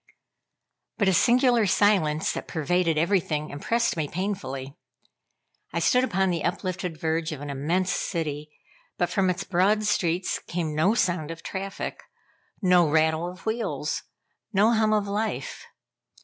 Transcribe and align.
But 0.97 1.07
a 1.09 1.13
singular 1.13 1.67
silence 1.67 2.31
that 2.31 2.47
pervaded 2.47 2.97
everything 2.97 3.51
impressed 3.51 3.95
me 3.95 4.07
painfully. 4.07 4.75
I 5.71 5.77
stood 5.77 6.03
upon 6.03 6.31
the 6.31 6.43
uplifted 6.43 6.99
verge 6.99 7.31
of 7.31 7.39
an 7.39 7.51
immense 7.51 7.91
city, 7.91 8.49
but 8.97 9.11
from 9.11 9.29
its 9.29 9.43
broad 9.43 9.83
streets 9.83 10.39
came 10.39 10.73
no 10.73 10.95
sound 10.95 11.29
of 11.29 11.43
traffic, 11.43 12.01
no 12.63 12.89
rattle 12.89 13.29
of 13.29 13.45
wheels, 13.45 14.01
no 14.51 14.71
hum 14.73 14.91
of 14.91 15.07
life. 15.07 15.67